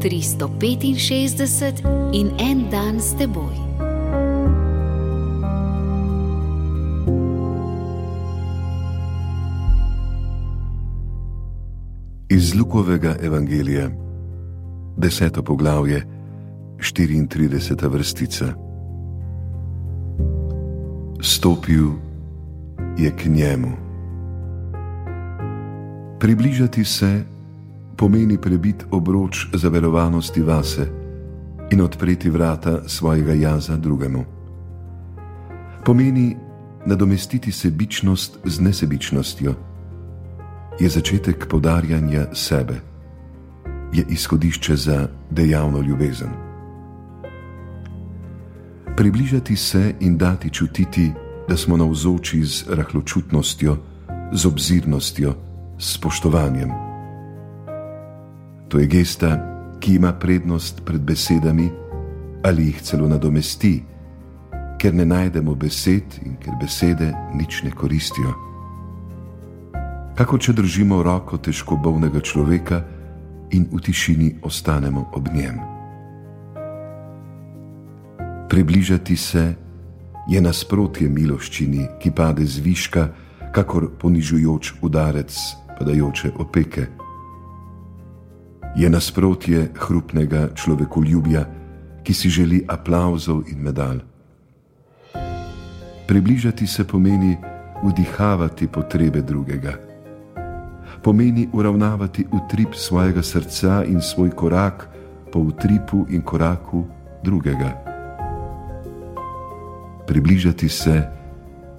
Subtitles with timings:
[0.00, 3.54] 365 in en dan s teboj.
[12.28, 13.90] Iz Lukovega evangelija,
[14.96, 16.06] deseto poglavje,
[16.78, 17.88] 34.
[17.90, 18.54] vrstica.
[21.20, 21.92] Stopil
[22.98, 23.76] je k njemu.
[26.20, 27.24] Približati se
[28.00, 30.88] pomeni prebiti obroč zaverovanosti vase
[31.70, 34.24] in odpreti vrata svojega jaza drugemu.
[35.84, 36.36] Pomeni
[36.86, 39.54] nadomestiti sebičnost z nesebičnostjo.
[40.80, 42.80] Je začetek podarjanja sebe,
[43.92, 46.30] je izhodišče za dejavno ljubezen.
[48.96, 51.12] Približati se in dati čutiti,
[51.48, 53.76] da smo navzoči z rahločutnostjo,
[54.32, 55.34] z obzirnostjo,
[55.78, 56.89] s spoštovanjem.
[58.70, 59.34] To je gesta,
[59.80, 61.70] ki ima prednost pred besedami
[62.42, 63.82] ali jih celo nadomesti,
[64.78, 68.32] ker ne najdemo besed in ker besede nič ne koristijo.
[70.16, 72.80] Kako če držimo roko težko bolnega človeka
[73.50, 75.60] in v tišini ostanemo ob njem.
[78.48, 79.54] Približati se
[80.28, 83.08] je nasprotje miloščini, ki pade z viška,
[83.52, 85.36] kakor ponižujoč udarec
[85.78, 86.99] padajoče opeke.
[88.76, 91.44] Je nasprotje hrupnega človekoljubja,
[92.02, 94.00] ki si želi aplauzov in medalj.
[96.06, 97.36] Približati se pomeni
[97.82, 99.74] vdihavati potrebe drugega.
[101.02, 104.88] Pomeni uravnavati utrip svojega srca in svoj korak
[105.32, 106.84] po utripu in koraku
[107.24, 107.74] drugega.
[110.06, 111.02] Približati se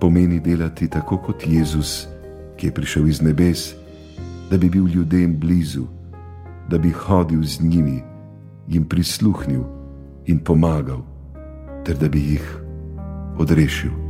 [0.00, 2.06] pomeni delati tako kot Jezus,
[2.56, 3.74] ki je prišel iz nebes,
[4.50, 5.95] da bi bil ljudem blizu
[6.68, 8.02] da bi hodil z njimi,
[8.68, 9.64] jim prisluhnil
[10.26, 11.02] in pomagal,
[11.84, 12.46] ter da bi jih
[13.38, 14.05] odrešil.